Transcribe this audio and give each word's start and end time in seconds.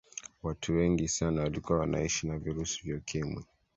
watu 0.43 0.73
wengi 0.73 1.07
sana 1.07 1.41
walikuwa 1.41 1.79
wanaishi 1.79 2.27
na 2.27 2.39
virusi 2.39 2.81
vya 2.83 2.97
ukimwi 2.97 3.43